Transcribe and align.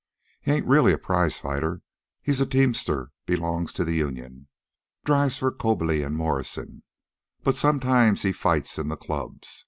He 0.41 0.49
ain't 0.51 0.65
really 0.65 0.93
a 0.93 0.97
prize 0.97 1.37
fighter. 1.37 1.83
He's 2.23 2.41
a 2.41 2.47
teamster 2.47 3.11
belongs 3.27 3.71
to 3.73 3.83
the 3.85 3.93
union. 3.93 4.47
Drives 5.05 5.37
for 5.37 5.51
Coberly 5.51 6.03
and 6.03 6.15
Morrison. 6.15 6.81
But 7.43 7.53
sometimes 7.53 8.23
he 8.23 8.31
fights 8.31 8.79
in 8.79 8.87
the 8.87 8.97
clubs. 8.97 9.59